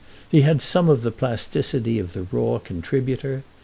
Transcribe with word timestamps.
He 0.27 0.41
had 0.41 0.63
some 0.63 0.89
of 0.89 1.03
the 1.03 1.11
plasticity 1.11 1.99
of 1.99 2.13
the 2.13 2.23
raw 2.31 2.57
contributor. 2.57 3.43